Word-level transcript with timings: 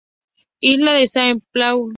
Isla 0.71 0.93
de 0.97 1.05
Saint-Paul 1.05 1.89